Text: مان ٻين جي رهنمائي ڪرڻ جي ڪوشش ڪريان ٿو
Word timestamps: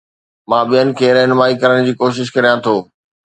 مان 0.49 0.63
ٻين 0.69 0.87
جي 1.01 1.09
رهنمائي 1.17 1.53
ڪرڻ 1.61 1.77
جي 1.87 1.93
ڪوشش 2.01 2.27
ڪريان 2.35 2.57
ٿو 2.65 2.75